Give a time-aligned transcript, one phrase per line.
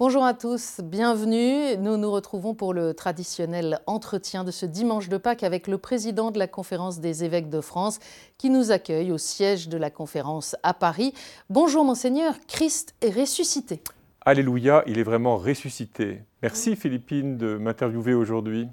[0.00, 1.76] Bonjour à tous, bienvenue.
[1.76, 6.30] Nous nous retrouvons pour le traditionnel entretien de ce dimanche de Pâques avec le président
[6.30, 7.98] de la Conférence des évêques de France
[8.38, 11.12] qui nous accueille au siège de la conférence à Paris.
[11.50, 13.82] Bonjour monseigneur, Christ est ressuscité.
[14.22, 16.22] Alléluia, il est vraiment ressuscité.
[16.42, 18.68] Merci Philippine de m'interviewer aujourd'hui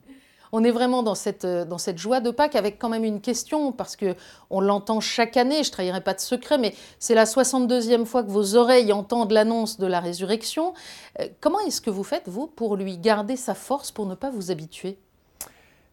[0.51, 3.21] on est vraiment dans cette, euh, dans cette joie de Pâques avec quand même une
[3.21, 4.15] question, parce que
[4.49, 8.23] on l'entend chaque année, je ne trahirai pas de secret, mais c'est la 62e fois
[8.23, 10.73] que vos oreilles entendent l'annonce de la résurrection.
[11.19, 14.29] Euh, comment est-ce que vous faites, vous, pour lui garder sa force, pour ne pas
[14.29, 14.97] vous habituer?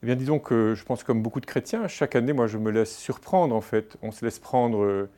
[0.02, 2.70] Eh bien, disons que je pense comme beaucoup de chrétiens, chaque année, moi, je me
[2.70, 3.96] laisse surprendre, en fait.
[4.02, 5.08] On se laisse prendre euh,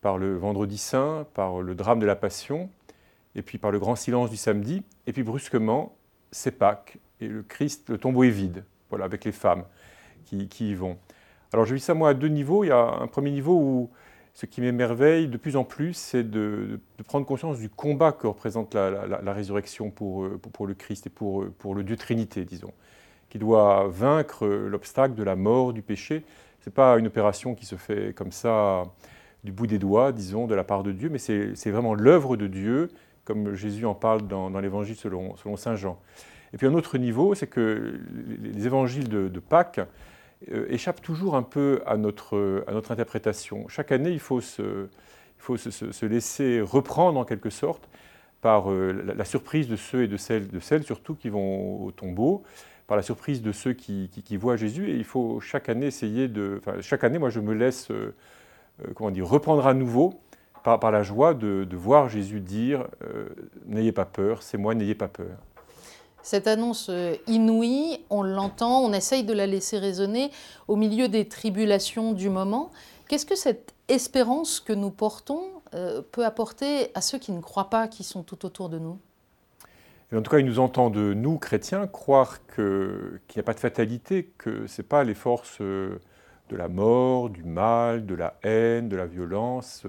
[0.00, 2.70] par le vendredi saint, par le drame de la passion,
[3.34, 5.96] et puis par le grand silence du samedi, et puis brusquement,
[6.30, 9.64] c'est Pâques, et le Christ, le tombeau est vide voilà, avec les femmes
[10.24, 10.98] qui, y vont.
[11.52, 12.64] Alors je vis ça moi à deux niveaux.
[12.64, 13.90] Il y a un premier niveau où
[14.34, 18.74] ce qui m'émerveille de plus en plus, c'est de, prendre conscience du combat que représente
[18.74, 22.72] la, résurrection pour, pour, le Christ et pour, pour le Dieu Trinité, disons,
[23.30, 26.24] qui doit vaincre l'obstacle de la mort, du péché.
[26.60, 28.84] Ce n'est pas une opération qui se fait comme ça
[29.44, 32.46] du bout des doigts, disons, de la part de Dieu, mais c'est vraiment l'œuvre de
[32.46, 32.90] Dieu,
[33.24, 35.98] comme Jésus en parle dans, l'Évangile selon Saint Jean.
[36.52, 38.00] Et puis un autre niveau, c'est que
[38.40, 39.80] les évangiles de, Pâques
[40.52, 43.68] euh, échappent toujours un peu à notre, à notre interprétation.
[43.68, 47.88] Chaque année, il faut, se, il faut se, laisser reprendre en quelque sorte
[48.40, 51.90] par euh, la, surprise de ceux et de celles, de celles surtout qui vont au
[51.90, 52.44] tombeau,
[52.86, 54.90] par la surprise de ceux qui, voient Jésus.
[54.90, 56.60] Et il faut chaque année essayer de...
[56.60, 58.14] Enfin, chaque année, moi, je me laisse, euh,
[58.94, 60.20] comment dire, reprendre à nouveau
[60.64, 62.86] par, par la joie de, de, voir Jésus dire
[63.66, 65.36] N'ayez pas peur, c'est moi, n'ayez pas peur.
[66.28, 70.30] Cette annonce euh, inouïe, on l'entend, on essaye de la laisser résonner
[70.68, 72.70] au milieu des tribulations du moment.
[73.08, 75.40] Qu'est-ce que cette espérance que nous portons
[75.72, 78.98] euh, peut apporter à ceux qui ne croient pas, qui sont tout autour de nous?
[80.14, 83.60] En tout cas, il nous entend de nous, chrétiens, croire qu'il n'y a pas de
[83.60, 85.98] fatalité, que ce n'est pas les forces euh,
[86.50, 89.84] de la mort, du mal, de la haine, de la violence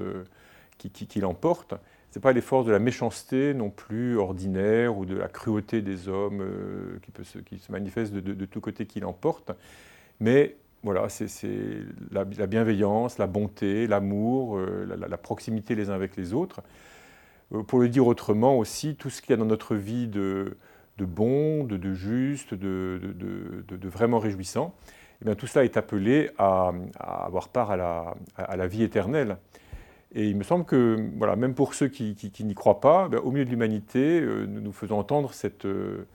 [0.77, 1.73] qui, l'emportent,
[2.15, 6.07] n'est pas les forces de la méchanceté non plus ordinaire ou de la cruauté des
[6.07, 9.51] hommes euh, qui, peut se, qui se manifestent de, de, tous côtés qui l'emportent,
[10.19, 11.27] mais voilà, c'est
[12.11, 16.61] la, bienveillance, la bonté, l'amour, euh, la, proximité les uns avec les autres.
[17.53, 20.57] Euh, pour le dire autrement aussi, tout ce qu'il y a dans notre vie de,
[20.97, 24.73] de bon, de, de juste, de, de, vraiment réjouissant,
[25.21, 28.83] eh bien, tout cela est appelé à, à avoir part à la, à la vie
[28.83, 29.37] éternelle.
[30.15, 33.31] Et il me semble que, voilà, même pour ceux qui, n'y croient pas, ben, au
[33.31, 36.07] milieu de l'humanité, euh, nous nous faisons entendre cette, euh,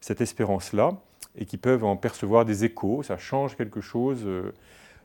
[0.00, 0.98] cette espérance-là
[1.36, 3.02] et qui peuvent en percevoir des échos.
[3.02, 4.22] Ça change quelque chose.
[4.24, 4.52] Euh.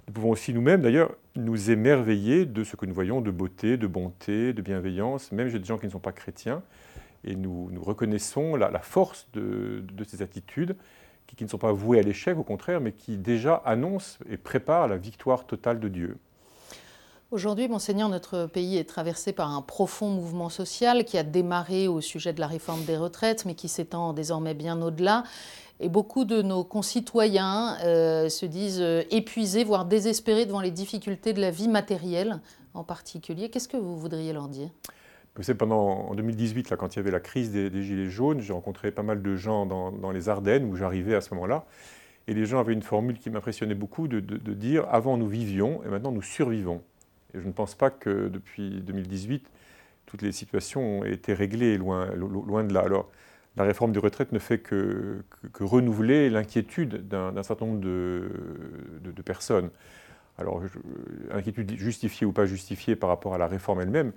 [0.08, 3.88] Nous pouvons aussi nous-mêmes, d'ailleurs, nous émerveiller de ce que nous voyons de beauté, de
[3.88, 6.64] bonté, de bienveillance, même chez des gens qui ne sont pas chrétiens.
[7.26, 10.76] Et nous, nous reconnaissons la, force de, ces attitudes
[11.28, 14.88] qui ne sont pas vouées à l'échec, au contraire, mais qui déjà annoncent et préparent
[14.88, 16.18] la victoire totale de Dieu.
[17.31, 22.01] Aujourd'hui, monseigneur, notre pays est traversé par un profond mouvement social qui a démarré au
[22.01, 25.23] sujet de la réforme des retraites, mais qui s'étend désormais bien au-delà.
[25.79, 31.34] Et beaucoup de nos concitoyens euh, se disent euh, épuisés, voire désespérés devant les difficultés
[31.34, 32.40] de la vie matérielle
[32.73, 33.50] en particulier.
[33.50, 34.69] Qu'est-ce que vous voudriez leur dire?
[35.41, 38.53] C'est pendant en 2018, là, quand il y avait la crise des, Gilets jaunes, j'ai
[38.53, 41.66] rencontré pas mal de gens dans, les Ardennes où j'arrivais à ce moment-là.
[42.28, 44.19] Et les gens avaient une formule qui m'impressionnait beaucoup de
[44.53, 46.81] dire avant nous vivions et maintenant nous survivons.
[47.34, 49.50] Et je ne pense pas que depuis 2018,
[50.06, 52.81] toutes les situations ont été réglées loin, loin de là.
[52.81, 53.09] Alors,
[53.57, 55.23] la réforme des retraites ne fait que,
[55.59, 59.69] renouveler l'inquiétude d'un certain nombre de, personnes.
[60.38, 60.63] Alors,
[61.31, 64.13] inquiétude justifiée ou pas justifiée par rapport à la réforme elle-même,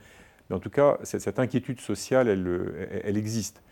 [0.48, 3.62] mais en tout cas, cette, inquiétude sociale, elle, elle, existe.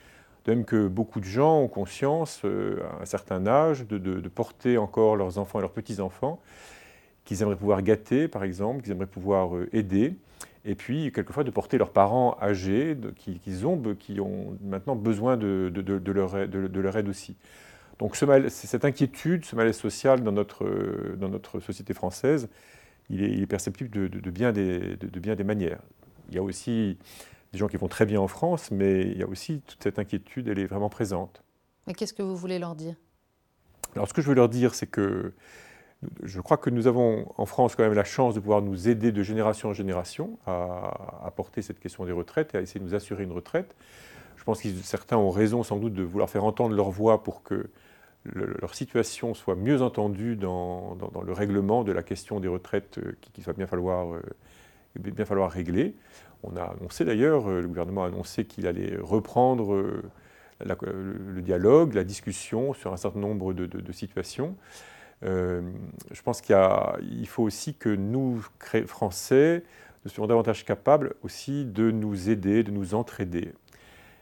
[0.44, 4.78] De même que beaucoup de gens ont conscience, euh, à un certain âge, de, porter
[4.78, 6.40] encore leurs enfants et leurs petits-enfants,
[7.30, 10.16] qu'ils aimeraient pouvoir gâter, par exemple, qu'ils aimeraient pouvoir euh, aider,
[10.64, 12.96] et puis quelquefois de porter leurs parents âgés
[13.64, 17.36] ont, qui ont maintenant besoin de, de, leur, aide aussi.
[18.00, 22.48] Donc ce cette inquiétude, ce malaise social dans notre, dans notre société française,
[23.10, 25.82] il est, perceptible de, bien des, de, bien des manières.
[26.30, 26.98] Il y a aussi
[27.52, 30.00] des gens qui vont très bien en France, mais il y a aussi toute cette
[30.00, 31.44] inquiétude, elle est vraiment présente.
[31.86, 32.96] Mais qu'est-ce que vous voulez leur dire?
[33.94, 35.32] Alors ce que je veux leur dire, c'est que
[36.22, 39.12] je crois que nous avons en France quand même la chance de pouvoir nous aider
[39.12, 42.94] de génération en génération à, porter cette question des retraites et à essayer de nous
[42.94, 43.74] assurer une retraite.
[44.36, 47.42] Je pense que certains ont raison sans doute de vouloir faire entendre leur voix pour
[47.42, 47.68] que
[48.24, 53.44] leur situation soit mieux entendue dans, le règlement de la question des retraites euh, qu'il
[53.44, 54.20] va bien falloir euh,
[54.96, 55.94] bien falloir régler.
[56.42, 60.02] On a annoncé d'ailleurs, le gouvernement a annoncé qu'il allait reprendre
[60.64, 64.56] le dialogue, la discussion sur un certain nombre de, situations.
[65.22, 68.44] Je pense qu'il faut aussi que nous,
[68.86, 69.64] Français,
[70.04, 73.52] nous soyons davantage capables aussi de nous aider, de nous entraider.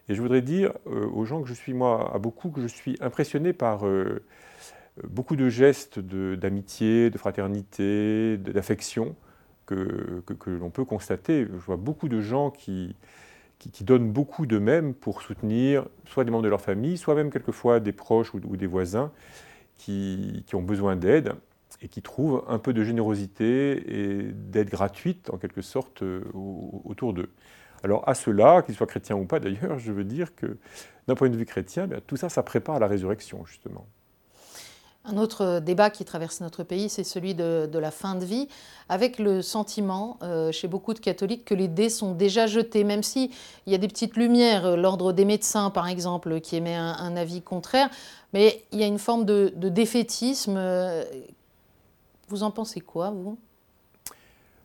[0.09, 2.67] Et je voudrais dire euh, aux gens que je suis, moi, à beaucoup, que je
[2.67, 4.23] suis impressionné par euh,
[5.06, 9.15] beaucoup de gestes d'amitié, de, fraternité, d'affection
[9.67, 11.45] que, l'on peut constater.
[11.45, 12.97] Je vois beaucoup de gens qui,
[13.59, 17.79] qui, donnent beaucoup d'eux-mêmes pour soutenir soit des membres de leur famille, soit même quelquefois
[17.79, 19.12] des proches ou, des voisins
[19.79, 21.33] qui, ont besoin d'aide
[21.81, 27.15] et qui trouvent un peu de générosité et d'aide gratuite, en quelque sorte, euh, autour
[27.15, 27.31] d'eux.
[27.85, 30.59] Alors à cela, qu'ils soient chrétiens ou pas d'ailleurs, je veux dire que
[31.07, 33.87] d'un point de vue chrétien, tout ça, ça prépare à la résurrection, justement.
[35.11, 38.49] Un autre débat qui traverse notre pays, c'est celui de, la fin de vie,
[38.89, 43.03] avec le sentiment euh, chez beaucoup de catholiques que les dés sont déjà jetés, même
[43.03, 43.31] s'il
[43.67, 47.89] y a des petites lumières, l'ordre des médecins par exemple, qui émet un, avis contraire,
[48.33, 50.61] mais il y a une forme de, défaitisme.
[52.29, 53.39] Vous en pensez quoi, vous?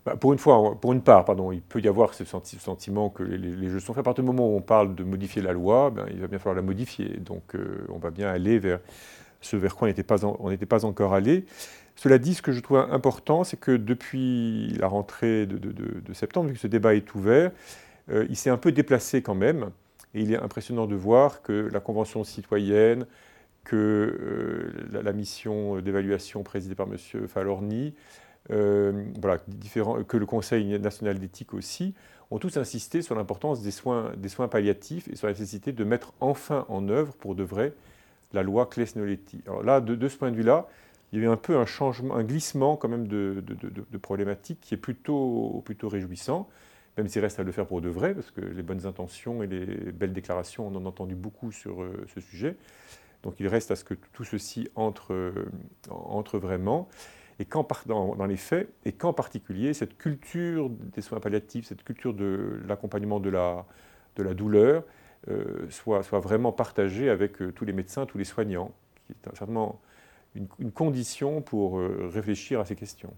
[0.06, 3.24] Bah, pour une fois, pour une part, pardon, il peut y avoir ce sentiment que
[3.24, 4.02] les, jeux sont faits.
[4.02, 6.40] À partir du moment où on parle de modifier la loi, ben, il va bien
[6.40, 7.18] falloir la modifier.
[7.20, 8.80] Donc euh, on va bien aller vers
[9.44, 11.46] ce vers quoi on n'était pas, encore allé.
[11.96, 16.54] Cela dit, ce que je trouve important, c'est que depuis la rentrée de, septembre, vu
[16.54, 17.52] que ce débat est ouvert,
[18.10, 19.70] euh, il s'est un peu déplacé quand même.
[20.16, 23.06] Et il est impressionnant de voir que la Convention citoyenne,
[23.64, 27.28] que euh, la, mission d'évaluation présidée par M.
[27.28, 27.94] Falorni,
[28.52, 29.40] euh, voilà,
[30.08, 31.94] que le Conseil national d'éthique aussi,
[32.32, 35.84] ont tous insisté sur l'importance des soins, des soins palliatifs et sur la nécessité de
[35.84, 37.74] mettre enfin en œuvre pour de vrai
[38.34, 39.42] la loi Claes-Noletti.
[39.46, 40.68] Alors là, de, ce point de vue-là,
[41.12, 44.60] il y a eu un peu un changement, un glissement quand même de, de, problématiques
[44.60, 46.50] qui est plutôt, plutôt réjouissant,
[46.98, 49.48] même s'il reste à le faire pour de vrai, parce que les bonnes intentions et
[49.48, 52.56] les belles déclarations, on en a entendu beaucoup sur euh, ce sujet.
[53.22, 55.46] Donc il reste à ce que tout ceci entre, euh,
[55.90, 56.90] entre vraiment
[57.40, 61.84] et qu'en dans, dans, les faits, et qu'en particulier cette culture des soins palliatifs, cette
[61.84, 63.66] culture de l'accompagnement de la,
[64.16, 64.84] de la douleur,
[65.30, 68.72] euh, soit, soit, vraiment partagée avec euh, tous les médecins, tous les soignants,
[69.08, 69.80] qui est certainement
[70.36, 73.14] une, condition pour euh, réfléchir à ces questions.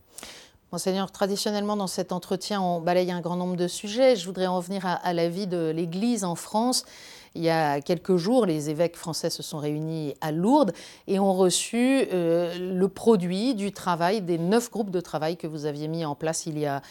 [0.71, 4.15] Monseigneur, traditionnellement dans cet entretien, on balaye un grand nombre de sujets.
[4.15, 6.85] Je voudrais en venir à, à la vie de l'Église en France.
[7.35, 10.71] Il y a quelques jours, les évêques français se sont réunis à Lourdes
[11.07, 15.65] et ont reçu euh, le produit du travail des neuf groupes de travail que vous
[15.65, 16.81] aviez mis en place il y a,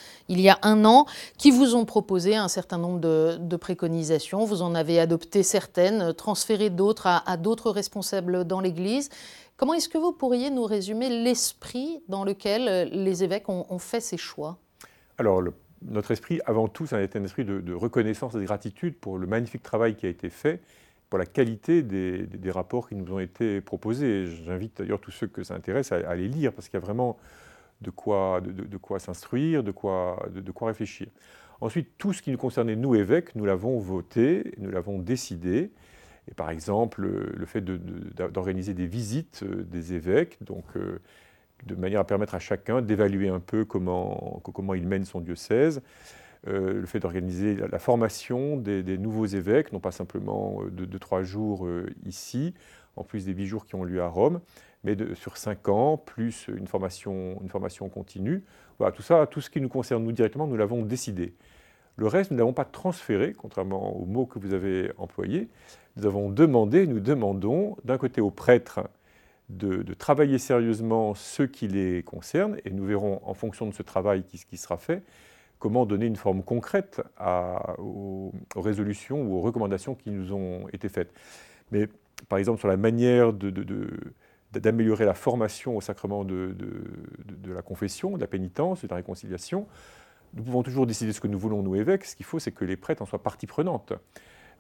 [0.62, 1.06] un an,
[1.38, 4.44] qui vous ont proposé un certain nombre de, préconisations.
[4.44, 9.08] Vous en avez adopté certaines, transféré d'autres à, d'autres responsables dans l'Église.
[9.56, 14.19] Comment est-ce que vous pourriez nous résumer l'esprit dans lequel les évêques ont, fait ces
[14.19, 14.58] choix?
[15.85, 19.63] Notre esprit, avant tout, ça un esprit de, reconnaissance et de gratitude pour le magnifique
[19.63, 20.61] travail qui a été fait,
[21.11, 24.27] pour la qualité des, rapports qui nous ont été proposés.
[24.27, 27.19] J'invite d'ailleurs tous ceux que ça intéresse à, les lire, parce qu'il y a vraiment
[27.81, 31.09] de quoi, de, quoi s'instruire, de quoi, de, quoi réfléchir.
[31.61, 35.71] Ensuite, tout ce qui nous concernait, nous évêques, nous l'avons voté, nous l'avons décidé.
[36.29, 40.99] Et par exemple, le fait d'organiser des visites euh, des évêques, donc euh,
[41.67, 45.83] de manière à permettre à chacun d'évaluer un peu comment, comment il mène son diocèse.
[46.47, 51.23] Euh, le fait d'organiser la, formation des, nouveaux évêques, non pas simplement euh, de, trois
[51.23, 52.52] jours euh, ici,
[52.97, 54.40] en plus des huit jours qui ont lieu à Rome,
[54.83, 58.45] mais sur cinq ans, plus une formation, une formation continue.
[58.78, 61.35] Voilà, tout ça, tout ce qui nous concerne nous directement, nous l'avons décidé.
[61.97, 65.49] Le reste, nous ne l'avons pas transféré, contrairement aux mots que vous avez employés.
[65.97, 68.81] Nous avons demandé, nous demandons d'un côté aux prêtres
[69.49, 74.25] de, travailler sérieusement ce qui les concerne, et nous verrons en fonction de ce travail
[74.25, 75.03] qui, qui sera fait,
[75.65, 77.01] comment donner une forme concrète
[77.79, 81.11] aux, résolutions ou aux recommandations qui nous ont été faites.
[81.73, 81.89] Mais
[82.29, 83.33] par exemple sur la manière
[84.53, 86.55] d'améliorer la formation au sacrement de,
[87.47, 89.67] la confession, de la pénitence, de la réconciliation,
[90.35, 92.05] nous pouvons toujours décider ce que nous voulons, nous évêques.
[92.05, 93.95] Ce qu'il faut, c'est que les prêtres en soient partie prenante.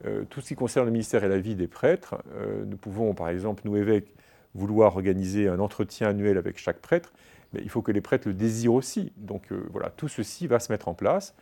[0.06, 3.12] Euh, tout ce qui concerne le ministère et la vie des prêtres, euh, nous pouvons,
[3.12, 4.14] par exemple, nous évêques,
[4.54, 7.12] vouloir organiser un entretien annuel avec chaque prêtre,
[7.52, 9.12] mais il faut que les prêtres le désirent aussi.
[9.16, 11.34] Donc euh, voilà, tout ceci va se mettre en place,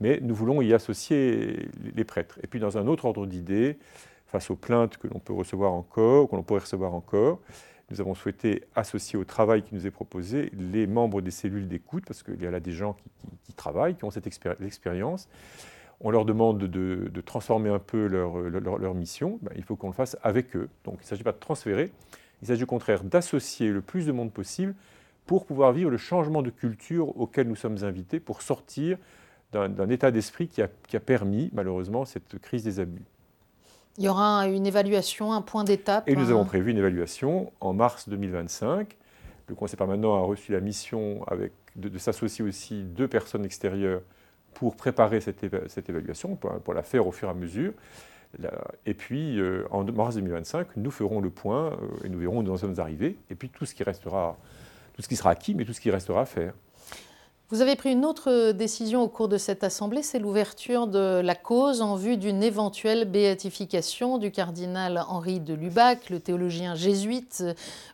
[0.00, 2.38] mais nous voulons y associer les prêtres.
[2.42, 3.78] Et puis dans un autre ordre d'idées,
[4.26, 7.40] face aux plaintes que l'on peut recevoir encore, que l'on pourrait recevoir encore,
[7.90, 12.04] nous avons souhaité associer au travail qui nous est proposé les membres des cellules d'écoute,
[12.06, 12.96] parce qu'il y a là des gens
[13.44, 15.28] qui, travaillent, qui ont cette expérience.
[16.00, 20.18] On leur demande de, transformer un peu leur, mission, ben, il faut qu'on le fasse
[20.22, 20.68] avec eux.
[20.84, 21.90] Donc il ne s'agit pas de transférer,
[22.42, 24.74] il s'agit au contraire d'associer le plus de monde possible
[25.26, 28.96] pour pouvoir vivre le changement de culture auquel nous sommes invités, pour sortir
[29.52, 33.04] d'un état d'esprit qui a, qui a permis malheureusement cette crise des abus.
[33.98, 37.72] Il y aura une évaluation, un point d'étape Et nous avons prévu une évaluation en
[37.72, 38.96] mars 2025.
[39.48, 44.02] Le Conseil permanent a reçu la mission avec, de, s'associer aussi deux personnes extérieures
[44.54, 47.72] pour préparer cette, cette évaluation, pour, la faire au fur et à mesure.
[48.86, 52.42] Et puis, euh, en mars 2025, nous ferons le point euh, et nous verrons où
[52.42, 53.16] nous en sommes arrivés.
[53.30, 54.36] Et puis, tout ce qui restera,
[54.94, 56.54] tout ce qui sera acquis, mais tout ce qui restera à faire.
[57.50, 61.34] Vous avez pris une autre décision au cours de cette Assemblée, c'est l'ouverture de la
[61.34, 67.42] cause en vue d'une éventuelle béatification du cardinal Henri de Lubac, le théologien jésuite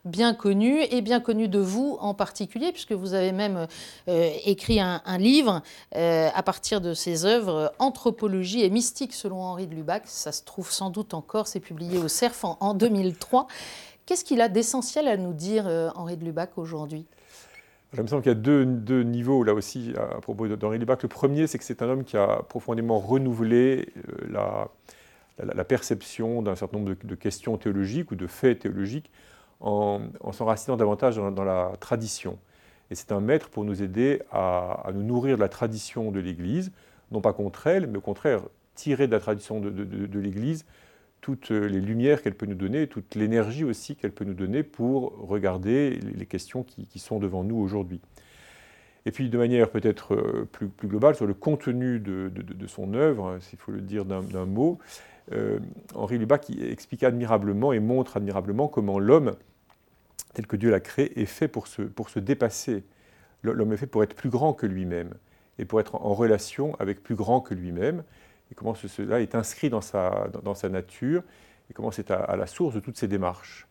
[0.04, 3.68] bien connu et bien connu de vous en particulier, puisque vous avez même
[4.08, 5.62] euh, écrit un, livre
[5.94, 10.02] euh, à partir de ses œuvres Anthropologie et mystique selon Henri de Lubac.
[10.06, 13.46] Ça se trouve sans doute encore, c'est publié au CERF en, en 2003.
[14.04, 17.06] Qu'est-ce qu'il a d'essentiel à nous dire, euh, Henri de Lubac, aujourd'hui?
[17.96, 21.02] Il me semble qu'il y a deux, niveaux là aussi à, propos d'Henri Lubac.
[21.02, 24.68] Le premier, c'est que c'est un homme qui a profondément renouvelé euh,
[25.42, 29.10] la, perception d'un certain nombre de, questions théologiques ou de faits théologiques
[29.60, 30.00] en,
[30.32, 32.38] s'enracinant davantage dans, la tradition.
[32.90, 36.72] Et c'est un maître pour nous aider à, nous nourrir de la tradition de l'Église,
[37.10, 38.42] non pas contre elle, mais au contraire
[38.74, 40.64] tirer de la tradition de l'Église
[41.24, 45.26] toutes les lumières qu'elle peut nous donner, toute l'énergie aussi qu'elle peut nous donner pour
[45.26, 48.02] regarder les questions qui, sont devant nous aujourd'hui.
[49.06, 52.30] Et puis de manière peut-être euh, plus, globale sur le contenu de,
[52.66, 54.78] son œuvre, s'il faut le dire d'un mot,
[55.32, 55.60] euh,
[55.94, 59.34] Henri Lubac explique admirablement et montre admirablement comment l'homme,
[60.34, 62.84] tel que Dieu l'a créé, est fait pour se dépasser.
[63.42, 65.14] L'homme est fait pour être plus grand que lui-même
[65.58, 68.04] et pour être en relation avec plus grand que lui-même
[68.54, 71.22] et comment cela est inscrit dans sa, dans, sa nature,
[71.68, 73.66] et comment c'est à, la source de toutes ces démarches?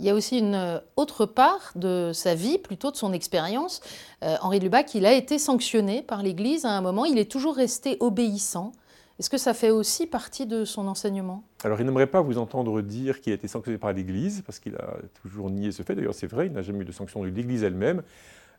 [0.00, 3.82] Il y a aussi une euh, autre part de sa vie, plutôt de son expérience.
[4.24, 7.30] Euh, Henri de Lubac, il a été sanctionné par l'Église à un moment, il est
[7.30, 8.72] toujours resté obéissant.
[9.18, 11.44] Est-ce que ça fait aussi partie de son enseignement?
[11.62, 14.74] Alors, il n'aimerait pas vous entendre dire qu'il a été sanctionné par l'Église, parce qu'il
[14.76, 15.94] a toujours nié ce fait.
[15.94, 17.98] D'ailleurs, c'est vrai, il n'a jamais eu de sanction de l'Église elle-même.
[17.98, 18.04] À un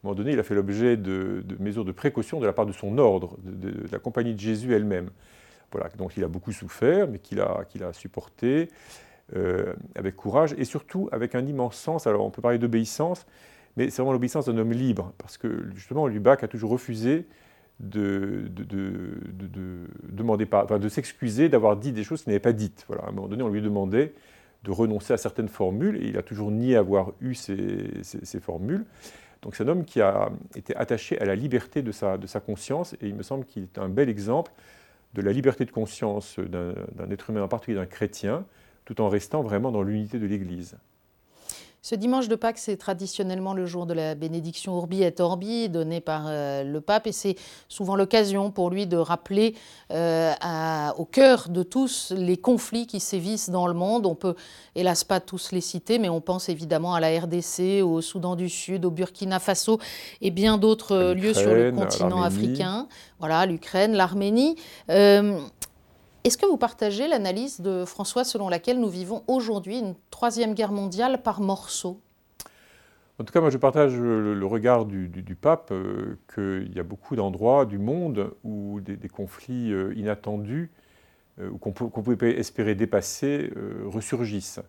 [0.03, 2.99] moment donné, il a fait l'objet de, mesures de précaution de la part de son
[2.99, 5.09] ordre, de la compagnie de Jésus elle-même.
[5.97, 8.69] Donc il a beaucoup souffert, mais qu'il a, qu'il a supporté
[9.35, 12.07] euh, avec courage et surtout avec un immense sens.
[12.07, 13.25] Alors on peut parler d'obéissance,
[13.77, 17.25] mais c'est vraiment l'obéissance d'un homme libre, parce que justement Lubac a toujours refusé
[17.79, 22.83] de, de, de, demander pas, de s'excuser d'avoir dit des choses qu'il n'avait pas dites.
[22.87, 24.13] Voilà, à un moment donné, on lui demandait
[24.63, 28.85] de renoncer à certaines formules, et il a toujours nié avoir eu ces, ces, formules.
[29.41, 32.39] Donc c'est un homme qui a été attaché à la liberté de sa, de sa
[32.39, 34.51] conscience, et il me semble qu'il est un bel exemple
[35.13, 38.45] de la liberté de conscience d'un être humain, en particulier d'un chrétien,
[38.85, 40.77] tout en restant vraiment dans l'unité de l'Église.
[41.83, 45.99] Ce dimanche de Pâques, c'est traditionnellement le jour de la bénédiction Urbi et Orbi donnée
[45.99, 47.35] par euh, le pape et c'est
[47.69, 49.55] souvent l'occasion pour lui de rappeler
[49.89, 50.31] euh,
[50.99, 54.05] au cœur de tous les conflits qui sévissent dans le monde.
[54.05, 54.35] On peut
[54.75, 58.47] hélas pas tous les citer, mais on pense évidemment à la RDC, au Soudan du
[58.47, 59.79] Sud, au Burkina Faso
[60.21, 62.87] et bien d'autres lieux sur le continent africain.
[63.17, 64.55] Voilà, l'Ukraine, l'Arménie.
[64.91, 65.39] Euh,
[66.23, 70.71] est-ce que vous partagez l'analyse de François selon laquelle nous vivons aujourd'hui une troisième guerre
[70.71, 71.99] mondiale par morceaux
[73.19, 77.15] En tout cas, moi je partage le, regard du, pape euh, qu'il y a beaucoup
[77.15, 80.69] d'endroits du monde où des, conflits euh, inattendus
[81.39, 83.51] euh, qu'on pouvait espérer dépasser
[83.85, 84.59] ressurgissent.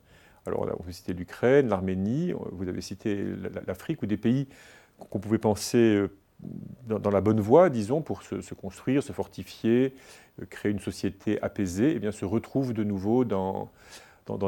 [0.46, 3.24] Alors on peut citer l'Ukraine, l'Arménie, vous avez cité
[3.66, 4.48] l'Afrique ou des pays
[4.98, 6.02] qu'on pouvait penser
[6.86, 9.94] dans, la bonne voie, disons, pour se, construire, se fortifier,
[10.40, 13.70] euh, créer une société apaisée, eh bien, se retrouvent de nouveau dans,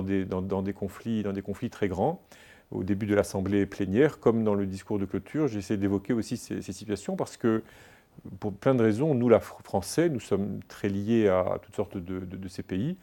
[0.03, 2.23] des, conflits, dans des conflits très grands.
[2.71, 6.61] Au début de l'Assemblée plénière, comme dans le discours de clôture, j'essaie d'évoquer aussi ces,
[6.61, 7.63] situations parce que,
[8.41, 12.49] pour plein de raisons, nous, la Français, nous sommes très liés à, toutes sortes de,
[12.49, 12.97] ces pays.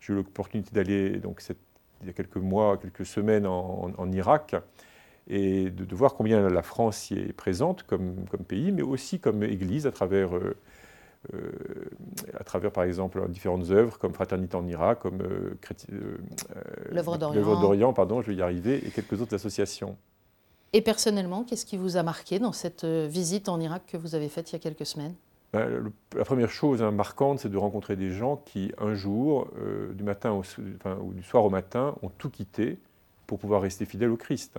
[0.00, 1.42] J'ai eu l'opportunité d'aller, donc,
[2.00, 4.54] il y a quelques mois, quelques semaines en Irak
[5.30, 9.44] et de, voir combien la France y est présente comme, comme pays, mais aussi comme
[9.44, 10.56] Église à travers, euh,
[11.32, 11.52] euh,
[12.38, 16.18] à travers, par exemple, différentes œuvres comme Fraternité en Irak, comme euh,
[16.90, 19.96] l'œuvre d'Orient, pardon, je vais y arriver, et quelques autres associations.
[20.72, 24.28] Et personnellement, qu'est-ce qui vous a marqué dans cette visite en Irak que vous avez
[24.28, 25.14] faite il y a quelques semaines?
[25.52, 29.48] Ben, la première chose hein, marquante, c'est de rencontrer des gens qui, un jour,
[29.94, 30.42] du matin au,
[31.02, 32.78] ou du soir au matin, ont tout quitté
[33.28, 34.58] pour pouvoir rester fidèles au Christ.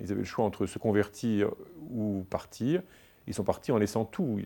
[0.00, 1.50] Ils avaient le choix entre se convertir
[1.90, 2.82] ou partir.
[3.26, 4.40] Ils sont partis en laissant tout,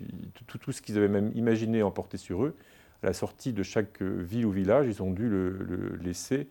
[0.46, 2.56] tout, tout ce qu'ils avaient même imaginé emporter sur eux.
[3.02, 6.48] À la sortie de chaque ville ou village, ils ont dû le, laisser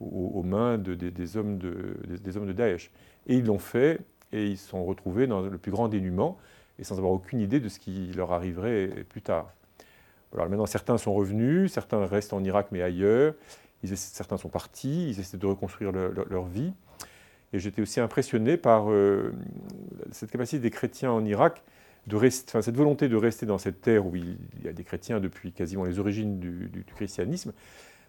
[0.00, 2.90] aux, mains des, hommes de, des, Daesh.
[3.26, 4.00] Et ils l'ont fait,
[4.32, 6.38] et ils se sont retrouvés dans le plus grand dénuement.
[6.78, 9.52] et sans avoir aucune idée de ce qui leur arriverait plus tard.
[10.32, 13.34] Alors maintenant, certains sont revenus, certains restent en Irak mais ailleurs,
[13.84, 16.72] certains sont partis, ils essaient de reconstruire leur vie.
[17.52, 19.32] Et j'étais aussi impressionné par euh,
[20.12, 21.62] cette capacité des chrétiens en Irak,
[22.06, 25.20] de rester, cette volonté de rester dans cette terre où il y a des chrétiens
[25.20, 27.52] depuis quasiment les origines du, christianisme,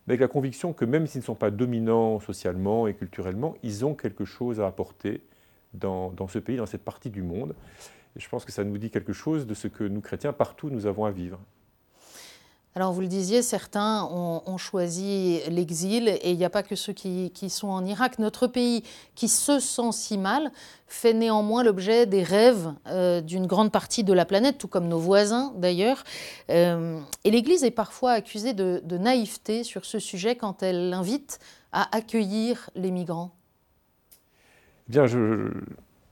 [0.07, 3.93] avec la conviction que même s'ils ne sont pas dominants socialement et culturellement, ils ont
[3.93, 5.21] quelque chose à apporter
[5.74, 7.55] dans, dans ce pays, dans cette partie du monde.
[8.15, 10.69] Et je pense que ça nous dit quelque chose de ce que nous, chrétiens, partout,
[10.69, 11.39] nous avons à vivre.
[12.73, 16.93] Alors vous le disiez, certains ont, choisi l'exil et il n'y a pas que ceux
[16.93, 18.17] qui, sont en Irak.
[18.17, 20.51] Notre pays, qui se sent si mal,
[20.87, 24.99] fait néanmoins l'objet des rêves euh, d'une grande partie de la planète, tout comme nos
[24.99, 26.03] voisins d'ailleurs.
[26.49, 31.39] Euh, et l'Église est parfois accusée de, naïveté sur ce sujet quand elle invite
[31.73, 33.31] à accueillir les migrants.
[34.87, 35.51] Bien, je,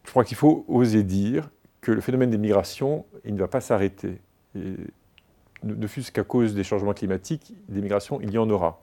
[0.03, 1.49] je crois qu'il faut oser dire
[1.79, 4.19] que le phénomène des migrations, il ne va pas s'arrêter
[5.63, 8.81] ne fût-ce qu'à cause des changements climatiques, des migrations, il y en aura.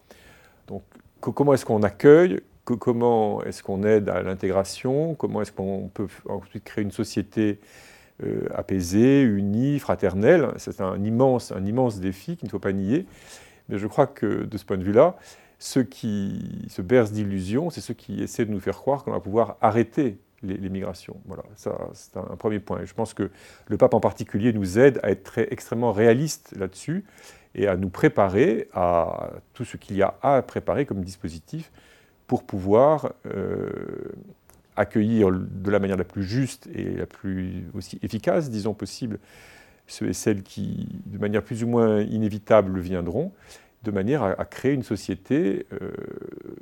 [0.66, 0.82] Donc
[1.20, 6.64] comment est-ce qu'on accueille Comment est-ce qu'on aide à l'intégration Comment est-ce qu'on peut ensuite
[6.64, 7.60] créer une société
[8.24, 10.48] euh, apaisée, unie, fraternelle?
[10.56, 13.06] C'est un immense, un immense défi qu'il ne faut pas nier.
[13.68, 15.16] Mais je crois que de ce point de vue-là,
[15.60, 19.20] ceux qui se bercent d'illusions, c'est ceux qui essaient de nous faire croire qu'on va
[19.20, 21.16] pouvoir arrêter les, migrations.
[21.26, 22.84] Voilà, ça c'est un, premier point.
[22.84, 23.30] Je pense que
[23.66, 27.04] le pape en particulier nous aide à être très, extrêmement réaliste là-dessus
[27.54, 31.72] et à nous préparer à tout ce qu'il y a à préparer comme dispositif
[32.26, 33.70] pour pouvoir euh,
[34.76, 39.18] accueillir de la manière la plus juste et la plus aussi efficace, disons possible,
[39.86, 43.32] ceux et celles qui, de manière plus ou moins inévitable, viendront,
[43.84, 45.92] de manière à, créer une société euh,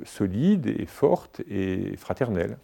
[0.03, 2.57] solide et forte et fraternelle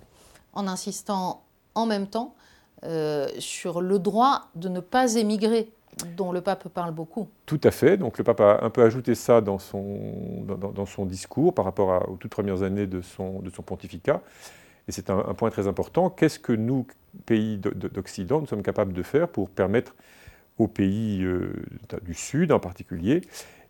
[0.53, 1.43] en insistant
[1.75, 2.36] en même temps
[2.84, 5.72] euh, sur le droit de ne pas émigrer
[6.17, 7.27] dont le pape parle beaucoup.
[7.46, 7.98] Tout à fait.
[7.98, 10.00] Donc le pape a un peu ajouté ça dans son,
[10.46, 14.22] dans, son discours par rapport aux toutes premières années de son, de son pontificat.
[14.87, 16.09] Et c'est un, point très important.
[16.09, 16.87] Qu'est-ce que nous,
[17.25, 19.96] pays d'Occident, nous sommes capables de faire pour permettre
[20.57, 21.53] aux pays euh,
[22.01, 23.22] du Sud en particulier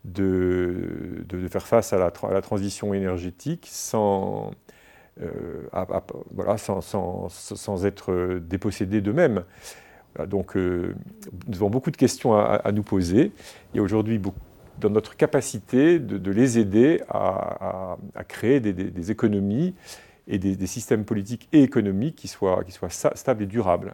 [0.06, 4.52] de, de, faire face à la, à la transition énergétique sans,
[5.22, 5.68] euh,
[6.34, 9.44] voilà, sans, être dépossédés d'eux-mêmes.
[10.28, 10.96] donc euh,
[11.48, 13.32] nous avons beaucoup de questions à, nous poser.
[13.74, 14.22] et aujourd'hui
[14.80, 17.98] dans notre capacité de, les aider à,
[18.28, 19.76] créer des, économies
[20.28, 23.94] et des, systèmes politiques et économiques qui soient, qui soient stables et durables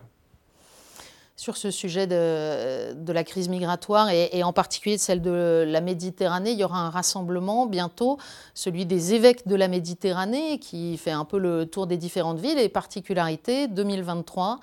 [1.38, 6.52] sur ce sujet de, la crise migratoire et, en particulier celle de la Méditerranée.
[6.52, 8.18] Il y aura un rassemblement bientôt,
[8.56, 12.58] celui des évêques de la Méditerranée, qui fait un peu le tour des différentes villes
[12.58, 13.68] et particularités.
[13.68, 14.60] 2023,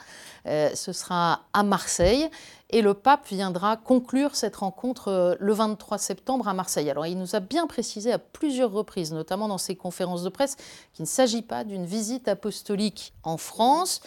[0.46, 2.28] euh, ce sera à Marseille.
[2.70, 6.90] Et le pape viendra conclure cette rencontre euh, le 23 septembre à Marseille.
[6.90, 10.56] Alors il nous a bien précisé à plusieurs reprises, notamment dans ses conférences de presse,
[10.92, 14.00] qu'il ne s'agit pas d'une visite apostolique en France,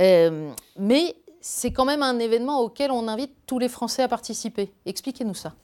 [0.00, 1.14] euh, mais
[1.48, 4.72] c'est quand même un événement auquel on invite tous les Français à participer.
[4.84, 5.54] Expliquez-nous ça.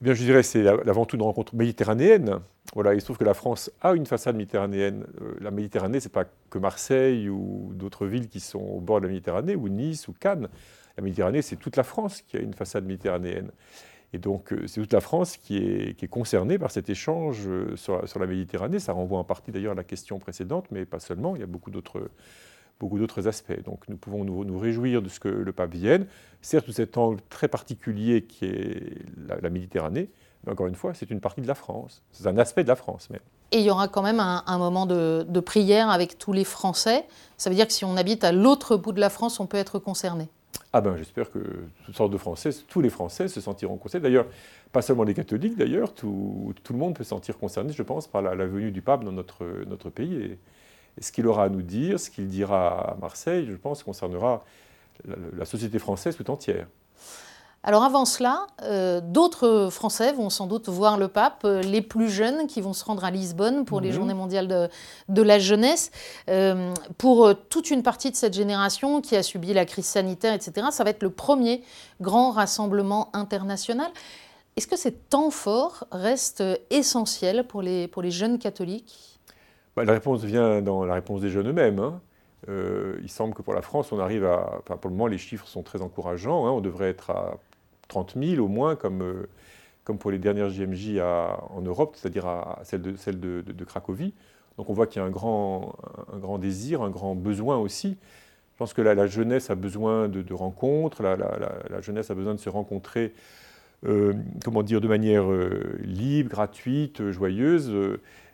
[0.00, 2.40] Eh bien, je dirais que c'est avant tout une rencontre méditerranéenne.
[2.74, 5.04] Voilà, il se trouve que la France a une façade méditerranéenne.
[5.20, 9.00] Euh, la Méditerranée, ce n'est pas que Marseille ou d'autres villes qui sont au bord
[9.00, 10.48] de la Méditerranée, ou Nice ou Cannes.
[10.96, 13.50] La Méditerranée, c'est toute la France qui a une façade méditerranéenne.
[14.14, 18.08] Et donc, euh, c'est toute la France qui est, concernée par cet échange euh, sur,
[18.08, 18.78] sur, la Méditerranée.
[18.78, 21.36] Ça renvoie en partie d'ailleurs à la question précédente, mais pas seulement.
[21.36, 22.08] Il y a beaucoup d'autres
[22.78, 23.62] beaucoup d'autres aspects.
[23.64, 26.06] Donc nous pouvons nous, réjouir de ce que le pape vienne,
[26.42, 29.02] certes sous cet angle très particulier qui est
[29.42, 30.10] la, Méditerranée,
[30.44, 32.76] mais encore une fois, c'est une partie de la France, c'est un aspect de la
[32.76, 33.20] France même.
[33.52, 37.06] Et il y aura quand même un, moment de, prière avec tous les Français.
[37.36, 39.56] Ça veut dire que si on habite à l'autre bout de la France, on peut
[39.56, 40.28] être concerné.
[40.72, 41.38] Ah ben j'espère que
[41.84, 44.02] toutes sortes de Français, tous les Français se sentiront concernés.
[44.02, 44.26] D'ailleurs,
[44.72, 48.08] pas seulement les catholiques d'ailleurs, tout, tout, le monde peut se sentir concerné, je pense,
[48.08, 50.14] par la, la venue du pape dans notre, notre pays.
[50.14, 50.38] Et,
[50.98, 54.44] et ce qu'il aura à nous dire, ce qu'il dira à Marseille, je pense, concernera
[55.36, 56.66] la, société française tout entière.
[57.62, 62.08] Alors avant cela, euh, d'autres Français vont sans doute voir le pape, euh, les plus
[62.08, 63.94] jeunes qui vont se rendre à Lisbonne pour les mhm.
[63.94, 64.70] Journées mondiales
[65.08, 65.90] de, la jeunesse.
[66.30, 70.68] Euh, pour toute une partie de cette génération qui a subi la crise sanitaire, etc.,
[70.70, 71.62] ça va être le premier
[72.00, 73.90] grand rassemblement international.
[74.56, 79.15] Est-ce que ces temps forts restent essentiels pour les, pour les jeunes catholiques?
[79.76, 81.78] Bah, la réponse vient dans la réponse des jeunes eux-mêmes.
[81.78, 82.00] Hein.
[82.48, 84.62] Euh, il semble que pour la France, on arrive à.
[84.64, 86.46] Pour le moment, les chiffres sont très encourageants.
[86.46, 86.50] Hein.
[86.50, 87.38] On devrait être à
[87.88, 89.28] 30 000 au moins, comme, euh,
[89.84, 94.14] comme pour les dernières JMJ en Europe, c'est-à-dire à, celle, de, Cracovie.
[94.56, 95.76] Donc on voit qu'il y a un grand,
[96.40, 97.98] désir, un grand besoin aussi
[98.54, 102.48] Je pense que la, jeunesse a besoin de, rencontres, la, jeunesse a besoin de se
[102.48, 103.12] rencontrer,
[103.84, 105.26] euh, comment dire, de manière
[105.82, 107.70] libre, gratuite, joyeuse,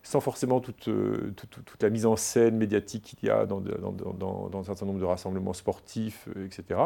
[0.03, 0.89] sans forcément toute,
[1.37, 5.53] toute, la mise en scène médiatique qu'il y a dans, un certain nombre de rassemblements
[5.53, 6.81] sportifs, etc.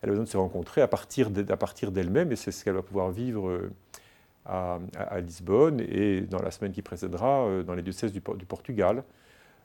[0.00, 3.10] Elle a besoin de se rencontrer à partir d'elle-même, et c'est ce qu'elle va pouvoir
[3.10, 3.70] vivre.
[4.44, 4.80] À,
[5.20, 9.04] Lisbonne et dans la semaine qui précédera dans les diocèses du, du Portugal.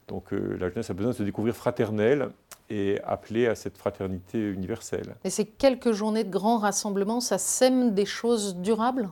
[0.08, 2.30] Donc la jeunesse a besoin de se découvrir fraternelle
[2.70, 5.16] et appeler à cette fraternité universelle.
[5.24, 9.10] Et ces quelques journées de grands rassemblements, ça sème des choses durables?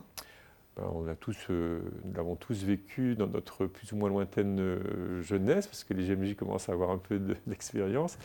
[0.82, 5.22] On a tous, euh, Nous l'avons tous vécu dans notre plus ou moins lointaine euh,
[5.22, 8.18] jeunesse, parce que les GMJ commencent à avoir un peu d'expérience.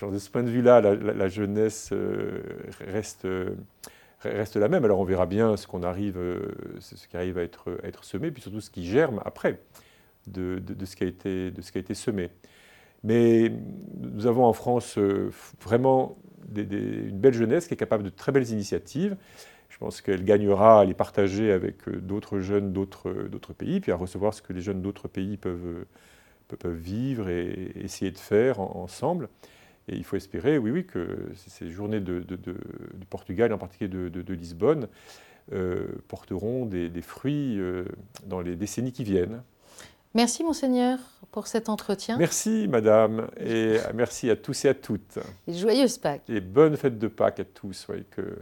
[0.00, 2.40] de ce point de vue-là, la, jeunesse euh,
[2.80, 3.26] reste,
[4.20, 4.84] reste la même.
[4.84, 8.86] Alors on verra bien ce, ce qui arrive à être, semé, puis surtout ce qui
[8.86, 9.60] germe après
[10.26, 12.30] de, de, ce, qui a été, de ce qui a été semé.
[13.04, 13.52] Mais
[14.00, 14.96] nous avons en France
[15.60, 16.16] vraiment
[16.56, 19.16] une belle jeunesse qui est capable de très belles initiatives.
[19.82, 23.96] Je pense qu'elle gagnera à les partager avec euh, d'autres jeunes d'autres pays, puis à
[23.96, 25.84] recevoir ce que les jeunes d'autres pays peuvent,
[26.46, 29.28] peuvent vivre et essayer de faire ensemble.
[29.88, 34.32] Et il faut espérer, oui, oui, que ces journées de, du Portugal, en particulier de,
[34.34, 34.86] Lisbonne,
[35.52, 37.60] euh, porteront des, des fruits
[38.24, 39.42] dans les décennies qui viennent.
[40.14, 41.00] Merci monseigneur
[41.32, 42.18] pour cet entretien.
[42.18, 45.18] Merci madame et merci à tous et à toutes.
[45.48, 46.22] Et joyeuse Pâques.
[46.28, 47.88] Et bonne fête de Pâques à tous.
[48.10, 48.36] que,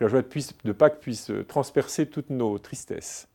[0.00, 0.22] que la joie
[0.64, 3.28] de Pâques puisse transpercer toutes nos tristesses.